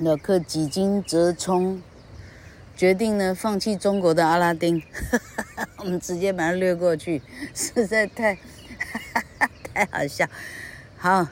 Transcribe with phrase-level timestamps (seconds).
[0.00, 1.80] 老克几经折冲，
[2.76, 4.82] 决定呢放弃中国的阿拉丁，
[5.78, 7.22] 我们直接把它略过去，
[7.54, 8.36] 实在太
[9.72, 10.28] 太好笑。
[10.96, 11.28] 好，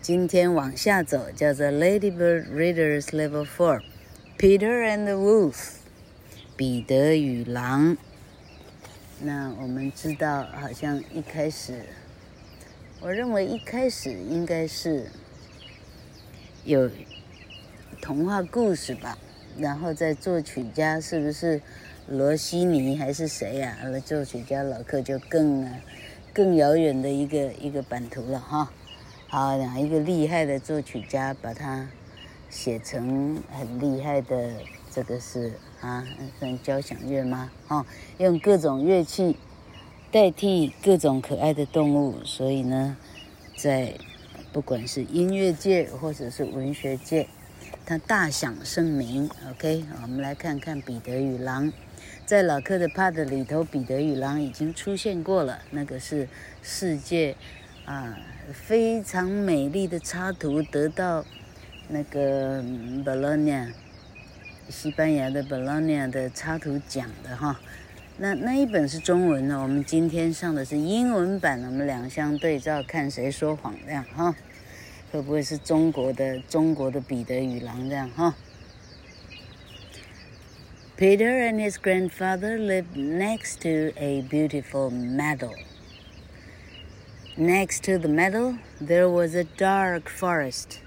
[0.00, 5.56] 今天往下走，叫做 Ladybird Readers Level Four，Peter and the Wolf，
[6.56, 7.96] 彼得与狼。
[9.20, 11.86] 那我们知道，好像一开始，
[13.00, 15.10] 我认为一开始应该是
[16.64, 16.88] 有。
[18.00, 19.18] 童话故事吧，
[19.58, 21.60] 然后在作曲家是不是
[22.08, 23.88] 罗西尼还是谁呀、啊？
[23.88, 25.78] 那作曲家老克就更啊
[26.32, 28.72] 更遥远的一个一个版图了哈。
[29.28, 31.88] 好，哪一个厉害的作曲家把它
[32.48, 34.54] 写成很厉害的？
[34.92, 36.04] 这个是啊，
[36.40, 37.52] 算交响乐吗？
[37.68, 37.86] 哈，
[38.18, 39.36] 用各种乐器
[40.10, 42.96] 代替各种可爱的动物，所以呢，
[43.56, 43.94] 在
[44.52, 47.28] 不管是音乐界或者是文学界。
[47.86, 51.72] 他大享盛名，OK，我们来看看彼得与狼，
[52.24, 56.28] 在老克的 Part 里头，彼得与狼已经出现过了，那个是
[56.62, 57.34] 世界
[57.84, 58.16] 啊
[58.52, 61.24] 非常美丽的插图，得到
[61.88, 63.72] 那个 Bologna
[64.68, 67.60] 西班牙的 Bologna 的插图奖的哈，
[68.18, 74.36] 那那一本是中文的，我们今天上的是英文版，我们两相对照，看谁说谎这样哈。
[75.11, 78.35] 会不会是中国的中国的彼得与狼这样哈？
[80.97, 85.53] Peter and his grandfather lived next to a beautiful meadow.
[87.37, 90.79] Next to the meadow, there was a dark forest.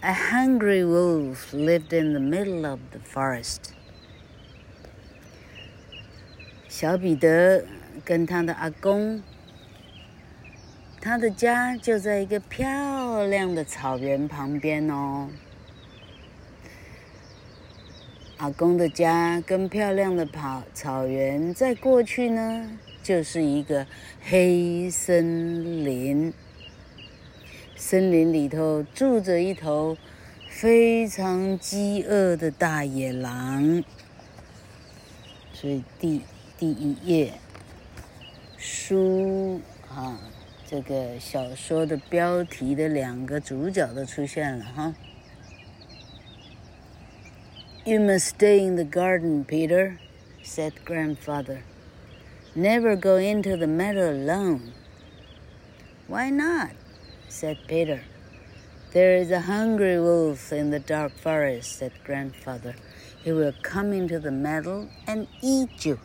[0.00, 3.74] A hungry wolf lived in the middle of the forest.
[6.68, 7.64] 小彼得
[8.04, 9.22] 跟他的阿公。
[11.01, 15.29] 他的家就在一个漂亮的草原旁边哦。
[18.37, 23.87] 阿公的家跟漂亮的跑草原，在过去呢，就是一个
[24.23, 26.33] 黑森林。
[27.77, 29.97] 森林里头住着一头
[30.49, 33.83] 非常饥饿的大野狼。
[35.53, 36.21] 所以第
[36.57, 37.33] 第一页
[38.57, 40.19] 书啊。
[40.68, 44.94] 这个小说的标题的两个主角都出现了哈。
[47.84, 49.98] You must stay in the garden, Peter,
[50.42, 51.62] said grandfather.
[52.54, 54.72] Never go into the meadow alone.
[56.06, 56.70] Why not?
[57.28, 58.00] said Peter.
[58.92, 62.74] There is a hungry wolf in the dark forest, said grandfather.
[63.22, 65.98] He will come into the meadow and eat you.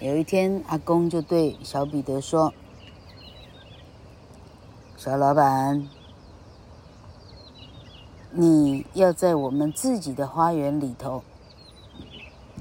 [0.00, 2.54] 有一天，阿公就对小彼得说
[4.96, 5.86] ：“小老板，
[8.30, 11.22] 你要在我们自己的花园里头，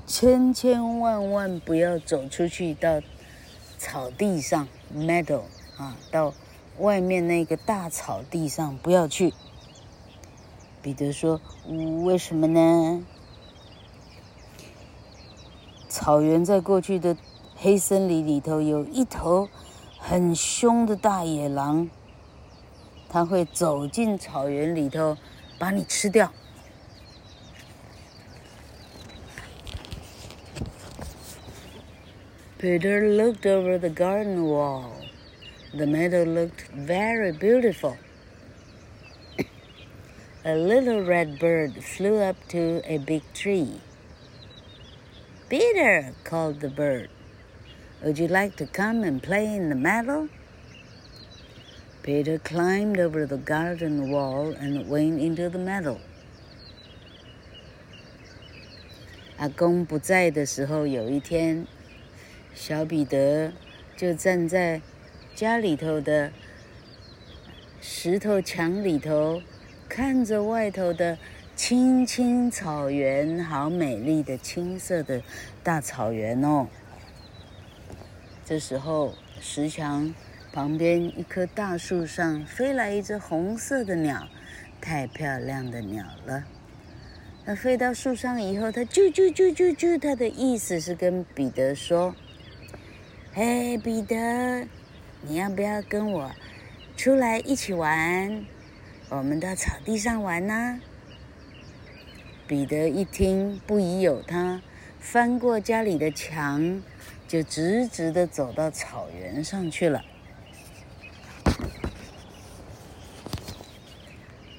[0.05, 2.99] 千千万万不要走出去到
[3.77, 5.43] 草地上 （meadow）
[5.77, 6.33] 啊，到
[6.79, 9.33] 外面那个大草地上不要去。”
[10.83, 11.39] 彼得说
[12.03, 13.05] ：“为什么呢？
[15.99, 17.17] 草原在过去的。”
[17.61, 19.49] 黑森林里头有一头
[19.97, 21.89] 很凶的大野狼，
[23.09, 25.17] 它会走进草原里头，
[25.59, 26.31] 把你吃掉。
[32.61, 34.85] Peter looked over the garden wall.
[35.75, 37.97] The meadow looked very beautiful.
[40.45, 43.81] A little red bird flew up to a big tree.
[45.48, 47.08] Peter called the bird.
[48.02, 50.28] Would you like to come and play in the meadow?
[52.02, 55.98] Peter climbed over the garden wall and went into the meadow.
[59.36, 61.66] 阿公不在的时候，有一天，
[62.54, 63.52] 小彼得
[63.96, 64.80] 就站在
[65.34, 66.30] 家里头的
[67.80, 69.42] 石头墙里头，
[69.88, 71.18] 看着外头的
[71.61, 75.21] 青青草原，好美丽的青色的
[75.61, 76.67] 大草原哦。
[78.45, 80.15] 这时候，石墙
[80.53, 84.25] 旁边一棵大树上飞来一只红色的鸟，
[84.79, 86.45] 太漂亮的鸟了。
[87.45, 92.15] 它飞到树上以后，它啾啾啾啾啾，它的意思是跟彼得说
[93.35, 94.65] ：“嘿，彼得，
[95.23, 96.31] 你要不要跟我
[96.95, 98.45] 出来一起玩？
[99.09, 100.79] 我们到草地上玩呢？”
[102.48, 104.62] 彼得一听，不疑有他，
[104.98, 106.82] 翻过家里的墙。
[107.26, 110.04] 就直直的走到草原上去了。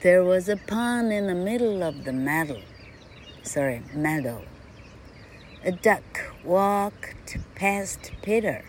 [0.01, 2.59] There was a pond in the middle of the meadow.
[3.43, 4.41] Sorry, meadow.
[5.63, 6.01] A duck
[6.43, 8.63] walked past Peter.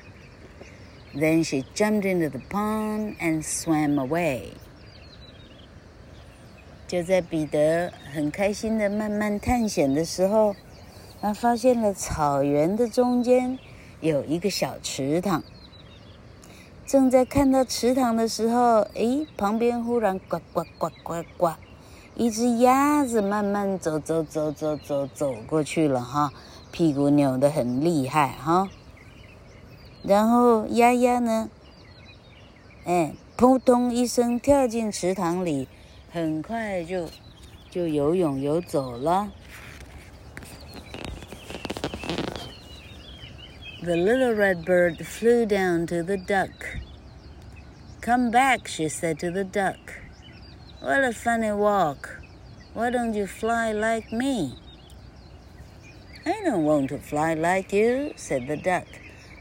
[1.14, 4.52] Then she jumped into the pond and swam away.
[6.91, 10.53] 就在彼得很开心的慢慢探险的时候，
[11.21, 13.57] 他发现了草原的中间
[14.01, 15.41] 有一个小池塘。
[16.85, 21.51] 正在看到池塘的时候，诶，旁边忽然呱呱呱呱呱，
[22.15, 26.33] 一只鸭子慢慢走走走走走走过去了哈，
[26.73, 28.67] 屁股扭得很厉害哈。
[30.03, 31.49] 然后鸭鸭呢，
[32.83, 35.69] 哎，扑通一声跳进池塘里，
[36.10, 37.08] 很快就
[37.70, 39.32] 就游泳游走了。
[43.82, 46.80] The little red bird flew down to the duck.
[48.00, 49.78] Come back, she said to the duck.
[50.80, 52.22] What a funny walk.
[52.74, 54.58] Why don't you fly like me?
[56.24, 58.86] I don't want to fly like you, said the duck.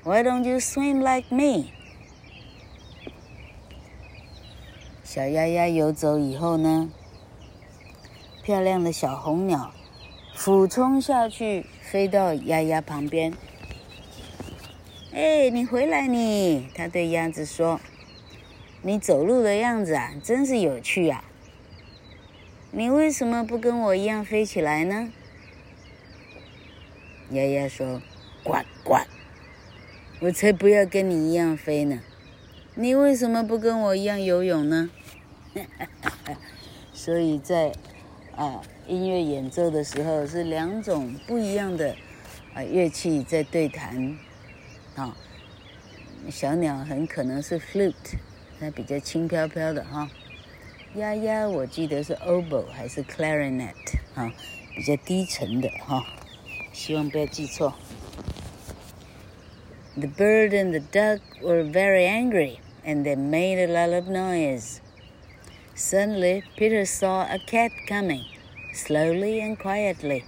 [0.04, 1.74] Why don't you swim like me?
[5.13, 6.89] 小鸭鸭游走以后呢，
[8.45, 9.75] 漂亮的小红鸟
[10.37, 13.33] 俯冲下去，飞到鸭鸭旁边。
[15.13, 16.69] 哎，你回来你！
[16.77, 17.81] 他对鸭子说
[18.83, 21.25] ：“你走路的样子啊，真是有趣啊！
[22.71, 25.13] 你为什么不跟我一样飞起来呢？”
[27.33, 28.01] 鸭鸭说
[28.45, 28.99] ：“呱呱，
[30.21, 32.01] 我才不要跟你一样飞呢！
[32.75, 34.91] 你为什么不跟我一样游泳呢？”
[36.95, 37.73] 所以在
[38.37, 41.97] 啊音乐演奏的时候，是两种不一样的
[42.55, 44.19] 啊乐器在对谈。
[44.97, 45.17] 啊，
[46.31, 48.19] 小鸟很可能是 flute，
[48.59, 50.11] 它比较轻飘飘的哈。
[50.97, 53.75] 鸭鸭我记得是 oboe 还是 clarinet
[54.15, 54.33] 啊，
[54.75, 56.05] 比较低沉的哈。
[56.73, 57.75] 希望不要记错。
[59.98, 64.82] The bird and the duck were very angry, and they made a lot of noise.
[65.74, 68.26] Suddenly, Peter saw a cat coming,
[68.74, 70.24] slowly and quietly.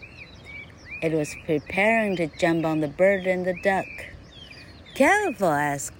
[1.01, 3.85] It was preparing to jump on the bird and the duck.
[4.95, 5.93] Careful, asked,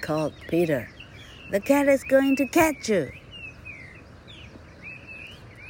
[0.00, 0.88] called Peter.
[1.50, 3.12] The cat is going to catch you.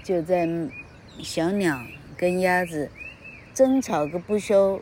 [0.04, 0.48] 就在
[1.20, 1.80] 小鸟
[2.16, 2.88] 跟鸭子
[3.52, 4.80] 争吵个不休，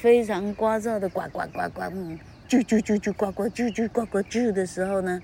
[0.00, 1.82] 非常聒噪的呱呱呱呱，
[2.48, 5.20] 啾啾啾啾呱呱啾啾呱呱啾的时候呢，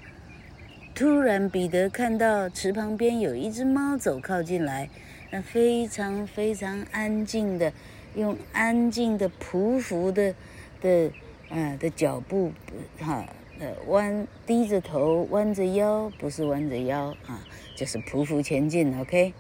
[0.94, 4.88] 突然彼得看到池旁边有一只猫走靠近来，
[5.30, 7.72] 那非常非常安静的。
[8.16, 10.32] 用安静的匍匐的
[10.80, 11.10] 的
[11.50, 12.52] 啊的脚步，
[13.00, 13.26] 哈
[13.58, 17.42] 呃弯低着头弯着腰，不是弯着腰啊，
[17.74, 18.96] 就是匍匐前进。
[19.00, 19.34] OK，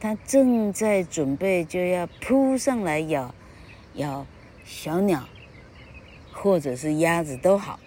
[0.00, 3.34] 他正在准备就要扑上来咬
[3.96, 4.26] 咬
[4.64, 5.28] 小鸟，
[6.32, 7.78] 或者是鸭子都好。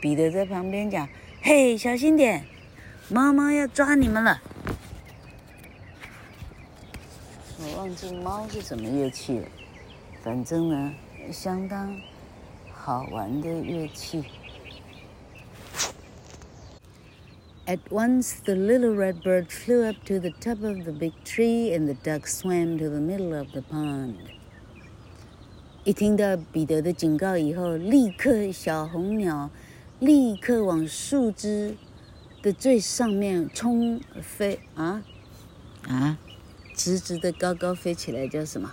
[0.00, 1.08] 彼得在旁边讲
[1.42, 2.44] ：“嘿，小心点，
[3.08, 4.40] 猫猫要抓你们了。”
[7.58, 9.48] 我忘记猫是什么乐器了，
[10.22, 10.92] 反正呢，
[11.32, 11.96] 相当
[12.72, 14.24] 好玩的乐器。
[17.64, 21.86] At once, the little red bird flew up to the top of the big tree, and
[21.86, 24.16] the duck swam to the middle of the pond.
[25.84, 29.50] 一听到彼得的警告以后，立刻小红鸟
[29.98, 31.76] 立刻往树枝
[32.40, 35.02] 的最上面冲飞啊
[35.88, 36.18] 啊！
[36.76, 38.70] 直直的高高飞起来叫什么？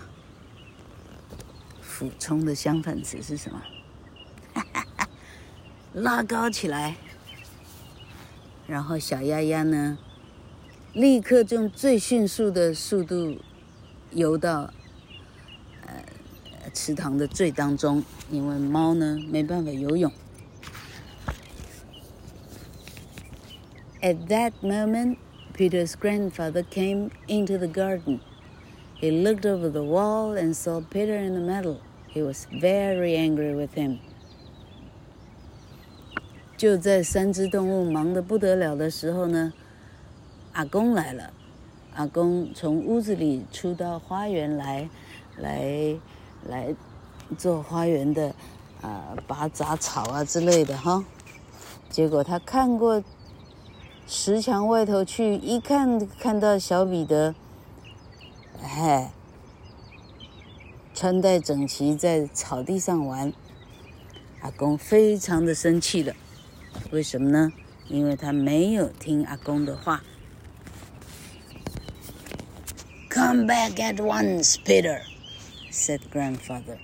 [1.82, 3.64] 俯冲的相反词是什么？
[5.94, 6.96] 拉高起来。
[8.68, 9.98] 然后小鸭鸭呢，
[10.94, 13.40] 立刻用最迅速的速度
[14.12, 14.72] 游到呃
[16.70, 20.12] 池塘的最当中，因为猫呢没办法游泳。
[24.02, 25.18] At that moment.
[25.52, 28.22] Peter's grandfather came into the garden.
[29.02, 31.82] He looked over the wall and saw Peter in the middle.
[32.14, 33.98] He was very angry with him.
[36.56, 39.52] 就在三只动物忙得不得了的时候呢，
[40.54, 41.34] 阿公来了。
[41.94, 44.90] 阿公从屋子里出到花园来，
[45.36, 46.00] 来，
[46.48, 46.76] 来
[47.38, 48.34] 做花园的
[48.82, 51.04] 啊，拔杂草啊之类的哈。
[51.90, 53.04] 结果他看过。
[54.12, 57.36] 石墙外头去一看，看到小彼得，
[58.60, 59.06] 嘿，
[60.96, 63.32] 穿戴整齐在草地上玩，
[64.42, 66.16] 阿公非常的生气了。
[66.90, 67.52] 为什么呢？
[67.88, 70.02] 因为他没有听阿公的话。
[73.12, 75.02] Come back at once, Peter,
[75.71, 76.79] said grandfather.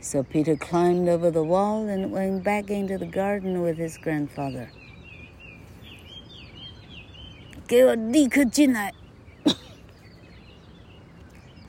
[0.00, 4.68] So Peter climbed over the wall and went back into the garden with his grandfather.
[7.66, 8.92] 给我立刻进来！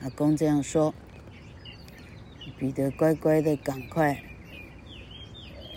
[0.02, 0.94] 阿公这样说。
[2.58, 4.22] 彼得乖乖的，赶快，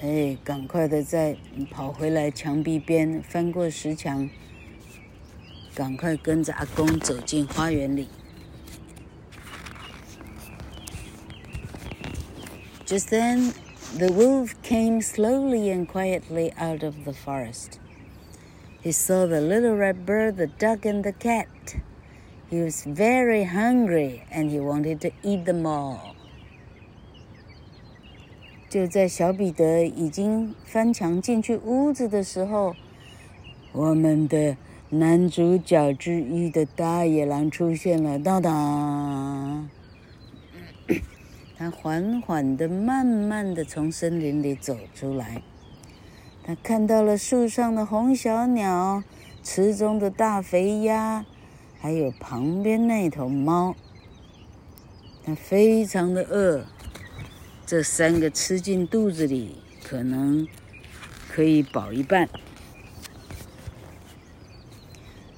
[0.01, 1.36] 哎，赶快的再
[1.72, 4.29] 跑回来墙壁边，翻过石墙，
[5.74, 8.08] 赶快跟着阿公走进花园里。
[12.86, 13.53] Just then,
[13.98, 17.79] the wolf came slowly and quietly out of the forest.
[18.81, 21.48] He saw the little red bird, the duck, and the cat.
[22.50, 26.15] He was very hungry, and he wanted to eat them all.
[28.69, 32.75] 就在小彼得已经翻墙进去屋子的时候，
[33.72, 34.58] 我们的
[34.89, 38.17] 男主角之一的大野狼出现了。
[38.19, 39.69] 当当，
[41.64, 45.40] 他缓缓的、慢慢的从森林里走出来。
[46.42, 49.02] 他看到了树上的红小鸟、
[49.42, 51.25] 池中的大肥鸭，
[51.80, 53.75] 还有旁边那头猫。
[55.25, 56.66] 他非常的饿。
[57.64, 60.47] 这三个吃进肚子里，可能
[61.30, 62.28] 可以饱一半。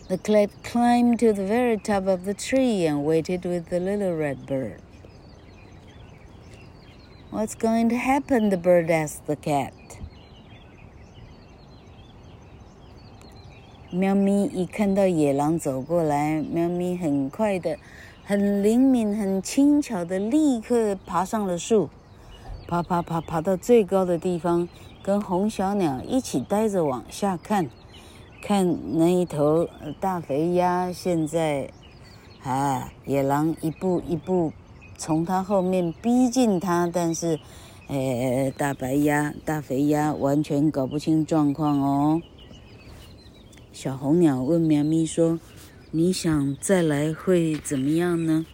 [0.09, 4.17] The clap climbed to the very top of the tree and waited with the little
[4.19, 4.79] red bird.
[7.37, 8.49] What's going to happen?
[8.49, 9.75] The bird asked the cat.
[13.91, 17.77] 喵咪一看到野狼走过来，喵咪很快的、
[18.25, 21.91] 很灵敏、很轻巧的，立刻爬上了树。
[22.67, 24.67] 爬爬爬，爬到最高的地方，
[25.03, 27.69] 跟红小鸟一起待着往下看，
[28.41, 29.69] 看那一头
[30.01, 30.91] 大肥鸭。
[30.91, 31.69] 现在，
[32.43, 34.55] 啊，野狼一步一步
[34.98, 37.40] 从它后面逼近它，但是，
[37.88, 42.22] 呃，大白鸭、大肥鸭完全搞不清状况哦。
[43.74, 48.46] 小红鸟问喵咪说：“你想再来会怎么样呢？”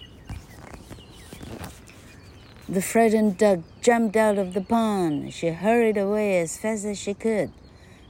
[2.70, 5.32] The frightened duck jumped out of the pond.
[5.32, 7.50] She hurried away as fast as she could.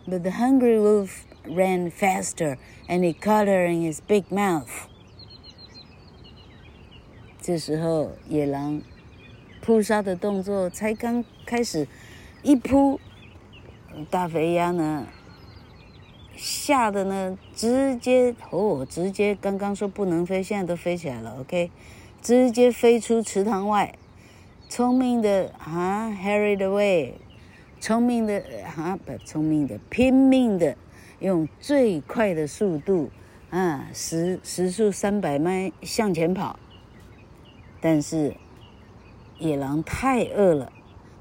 [0.08, 4.88] But the hungry wolf ran faster, and he caught her in his big mouth.
[7.42, 8.80] 这时候，野狼
[9.61, 11.88] 扑杀的动作才刚开始，
[12.44, 13.00] 一扑，
[14.08, 15.08] 大肥鸭呢，
[16.37, 21.72] 吓得呢，直接哦，直接刚刚说不能飞，现在都飞起来了，OK，
[22.22, 23.92] 直接飞出池塘外。
[24.68, 27.14] 聪明的啊，hurry away，
[27.80, 28.40] 聪明的
[28.76, 30.76] 啊，不聪明的，拼命的
[31.18, 33.11] 用最快的速度
[33.50, 36.56] 啊，时时速三百迈向前跑。
[37.82, 38.36] 但是
[39.38, 40.72] 野狼太饿了，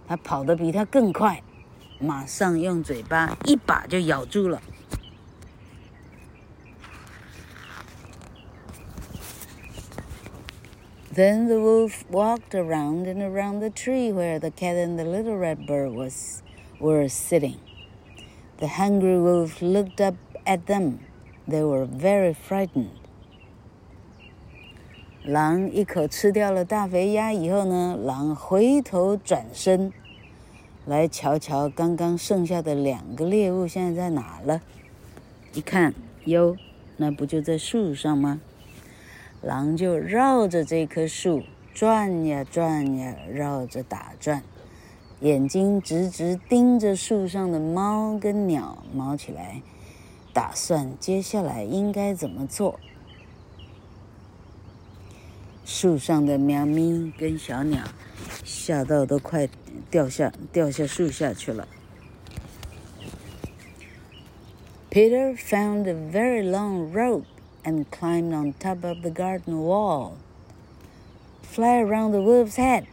[0.06, 1.42] 它跑得比它更快，
[2.00, 4.62] 马上用嘴巴一把就咬住了。
[11.14, 15.66] Then the wolf walked around and around the tree where the cat and the little red
[15.66, 16.42] bird was,
[16.78, 17.56] were sitting.
[18.58, 20.98] The hungry wolf looked up at them.
[21.48, 22.99] They were very frightened.
[25.23, 29.93] 狼一口吃掉了大肥鸭以后呢，狼回头转身，
[30.87, 34.61] 来瞧瞧刚刚剩下的两个猎物现在在哪了。
[35.53, 35.93] 一看，
[36.25, 36.57] 哟，
[36.97, 38.41] 那不就在树上吗？
[39.43, 44.41] 狼就绕着这棵树转呀转呀，绕着打转，
[45.19, 49.61] 眼睛直直盯着树上的猫跟鸟，毛起来，
[50.33, 52.79] 打算接下来应该怎么做。
[55.70, 57.82] 树上的喵咪跟小鸟
[58.44, 59.48] 吓到都快
[59.90, 61.66] 掉下掉下树下去了。
[64.90, 67.26] Peter found a very long rope.
[67.66, 70.16] and climbed on top of the garden wall.
[71.42, 72.86] Fly around the wolf's head,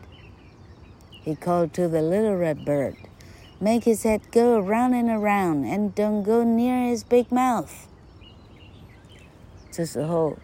[1.21, 2.95] he called to the little red bird.
[3.61, 7.87] Make his head go around and around, and don't go near his big mouth.
[9.71, 10.37] 这时候，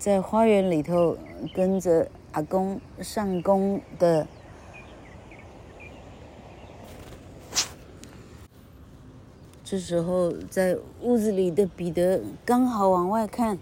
[0.00, 1.14] 在花园里头
[1.54, 4.26] 跟着阿公上工的。
[9.62, 13.58] 这时候，在屋子里的彼得刚好往外看，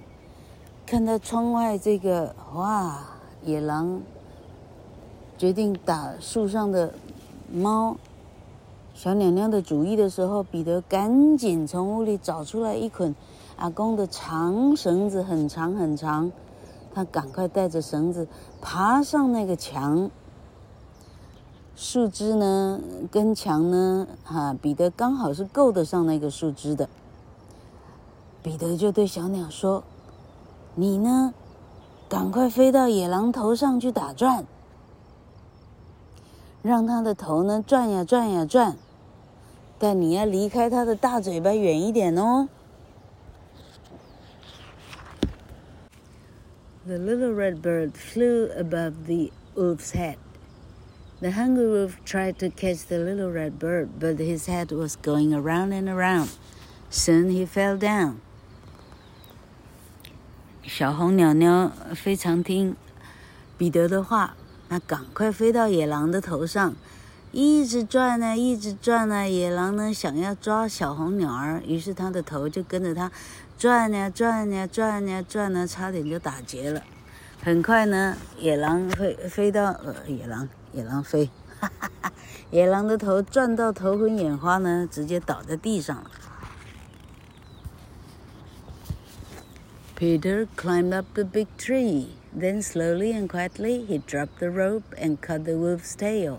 [0.86, 3.00] 看到窗外这个哇，
[3.42, 4.00] 野狼
[5.36, 6.94] 决定打树上的
[7.52, 7.96] 猫，
[8.94, 13.12] 小鸟鸟的主意的时候，彼得赶紧从屋里找出来一捆
[13.58, 16.30] 阿公的长绳子，很长很长。
[16.94, 18.26] 他赶快带着绳子
[18.60, 20.10] 爬上那个墙。
[21.76, 26.88] 树枝呢，跟墙呢，哈，彼得刚好是够得上那个树枝的。
[28.42, 29.84] 彼得就对小鸟说
[30.74, 31.34] ：“你呢，
[32.08, 34.44] 赶快飞到野狼头上去打转。”
[36.62, 38.76] 让他的头呢转呀转呀转，
[39.78, 42.48] 但你要离开他的大嘴巴远一点哦。
[46.87, 50.17] The little red bird flew above the wolf's head.
[51.21, 55.33] The hungry wolf tried to catch the little red bird, but his head was going
[55.33, 56.31] around and around.
[56.89, 58.21] Soon he fell down.
[60.65, 62.75] 小红鸟鸟非常听
[63.57, 64.35] 彼得的话。
[64.73, 66.75] 那赶快飞到野狼的头上，
[67.40, 69.30] 一直转呢，一直转呢。
[69.30, 73.12] 野狼呢想要抓小红鸟儿，于是它的头就跟着它
[73.56, 76.82] 转呀转呀转呀转呢，差点就打结了。
[77.40, 81.30] 很快呢，野狼飞飞到呃，野狼野狼飞，
[81.60, 82.12] 哈哈哈，
[82.50, 86.10] 野狼的头转到头昏眼花呢，直接倒在地上了。
[89.96, 92.08] Peter climbed up the big tree.
[92.36, 96.38] Then slowly and quietly he dropped the rope and cut the wolf's tail.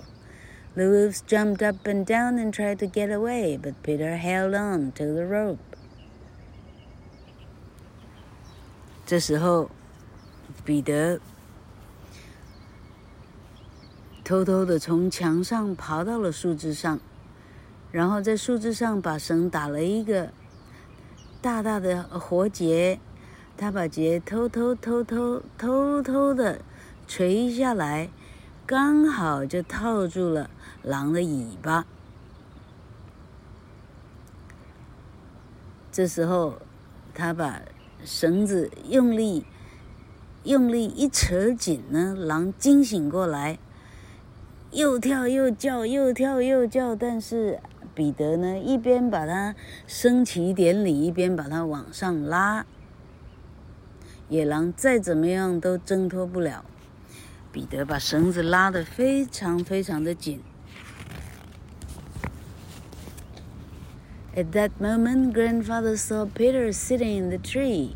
[0.75, 4.91] The wolves jumped up and down and tried to get away, but Peter held on
[4.93, 5.57] to the rope.
[9.05, 9.71] 这时候，
[10.63, 11.19] 彼得
[14.23, 16.99] 偷偷的从墙上爬到了树枝上，
[17.91, 20.31] 然后在树枝上把绳打了一个
[21.41, 22.99] 大大的活结。
[23.57, 26.61] 他把结偷偷偷偷偷偷的
[27.07, 28.09] 垂下来，
[28.65, 30.49] 刚好就套住了
[30.83, 31.85] 狼的尾巴。
[35.91, 36.61] 这时候，
[37.13, 37.61] 他把
[38.05, 39.45] 绳子用力
[40.43, 43.59] 用力一扯紧呢，狼惊醒过来，
[44.71, 46.95] 又跳又叫，又跳又叫。
[46.95, 47.59] 但是
[47.93, 52.65] 彼得呢，一边把它升旗典礼，一边把它往上拉。
[54.29, 56.63] 野狼再怎么样都挣脱不了，
[57.51, 60.39] 彼得把绳子拉得非常非常的紧。
[64.38, 67.94] At that moment, grandfather saw Peter sitting in the tree.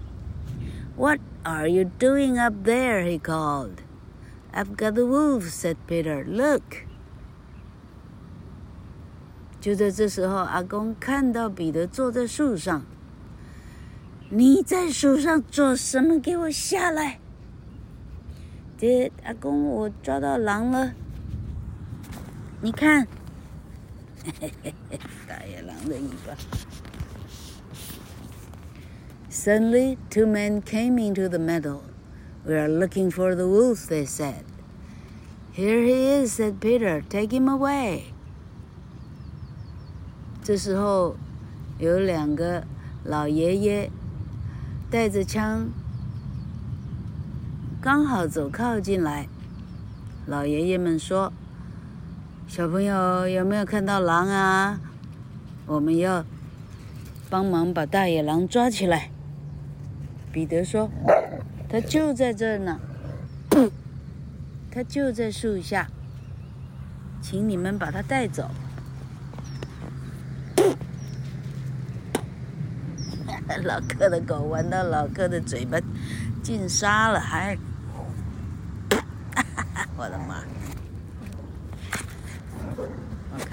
[0.96, 3.02] What are you doing up there?
[3.02, 3.82] he called.
[4.52, 6.24] I've got the wolf, said Peter.
[6.24, 6.86] Look.
[9.60, 12.84] 就在这时候，阿公看到彼得坐在树上。
[14.30, 16.20] 你在树上做什么？
[16.20, 17.18] 给我下来！
[18.76, 20.92] 爹，阿公，我抓到狼了。
[22.60, 23.08] 你看，
[24.23, 26.35] 嘿嘿嘿，大野狼的尾巴。
[29.29, 31.81] Suddenly, two men came into the meadow.
[32.45, 34.43] We are looking for the wolf, they said.
[35.53, 37.01] Here he is, said Peter.
[37.01, 38.13] Take him away.
[40.43, 41.15] 这时候，
[41.79, 42.65] 有两个
[43.03, 43.91] 老爷爷。
[44.89, 45.71] 带着枪，
[47.81, 49.27] 刚好走靠近来。
[50.27, 51.33] 老爷爷们说
[52.55, 54.79] ：“小朋友有没有看到狼啊？
[55.65, 56.23] 我们要
[57.27, 59.09] 帮忙把大野狼抓起来。”
[60.31, 60.87] 彼得说
[61.67, 62.79] ：“他就在这儿呢，
[64.69, 65.87] 他就在树下，
[67.23, 68.51] 请你们把他带走。
[73.65, 75.79] ”老柯的狗闻到老柯的嘴巴
[76.43, 77.57] 进沙了，还，
[79.97, 80.43] 我的妈！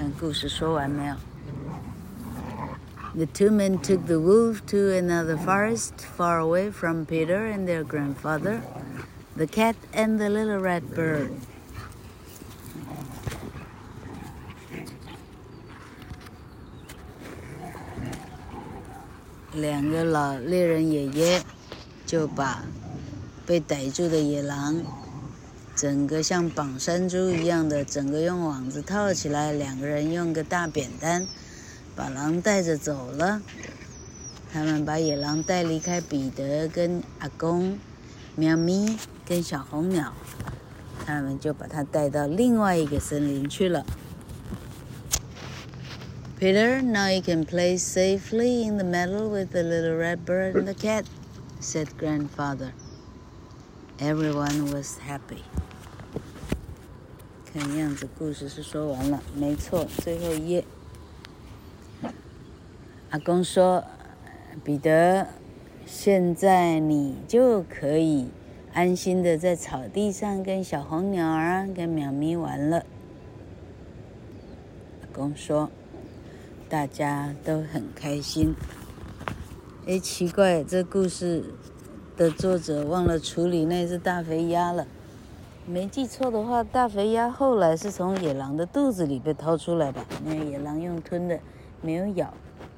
[0.00, 1.14] 看故事说完没有？
[3.14, 8.60] The two men took the wolf to another forest far away from Peter and their grandfather,
[9.36, 11.30] the cat and the little red bird.
[19.54, 21.42] 两个老猎人爷爷
[22.04, 22.62] 就把
[23.46, 24.82] 被逮住的野狼，
[25.81, 31.25] 整个像绑山猪一样的，整个用网子套起来，两个人用个大扁担
[31.95, 33.41] 把狼带着走了。
[34.53, 37.79] 他们把野狼带离开彼得跟阿公、
[38.35, 40.13] 喵咪跟小红鸟，
[41.03, 43.83] 他们就把它带到另外一个森林去了。
[46.39, 50.75] Peter, now you can play safely in the meadow with the little red bird and the
[50.75, 51.05] cat,
[51.59, 52.73] said grandfather.
[53.97, 55.41] Everyone was happy.
[57.53, 60.63] 看样子故事是说完了，没错，最后一页。
[63.09, 63.83] 阿公说
[64.63, 65.27] ：“彼得，
[65.85, 68.29] 现在你就可以
[68.71, 72.85] 安心的在草地上跟小红鸟儿、跟喵咪玩了。”
[75.03, 75.69] 阿公说
[76.69, 78.55] ：“大家都很开心。”
[79.85, 81.43] 哎，奇怪，这故事
[82.15, 84.87] 的作者忘了处理那只大肥鸭了。
[85.71, 90.05] 没记错的话，大肥鸭后来是从野狼的肚子里被掏出来的？
[90.25, 91.39] 因为野狼用吞的，
[91.81, 92.33] 没有咬，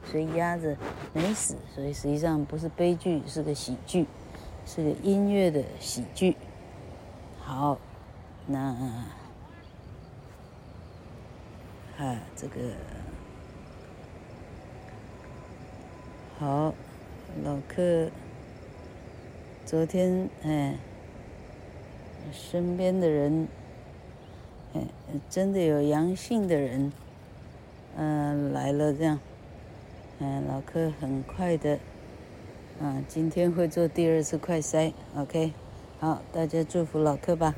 [0.06, 0.78] 所以鸭子
[1.12, 1.56] 没死。
[1.74, 4.06] 所以实际上不是悲剧，是个喜剧，
[4.64, 6.38] 是个音乐的喜剧。
[7.40, 7.80] 好，
[8.46, 8.60] 那
[11.98, 12.60] 啊，这个
[16.38, 16.76] 好。
[17.44, 18.12] 老客，
[19.66, 20.78] 昨天哎，
[22.32, 23.48] 身边的人，
[24.74, 24.82] 哎，
[25.30, 26.92] 真的有阳性的人，
[27.98, 29.20] 嗯、来了这样，
[30.20, 31.80] 嗯、老柯很快的，
[32.82, 35.54] 啊，今天会做第二次快筛，OK，
[36.00, 37.54] 好，大家祝福老柯吧。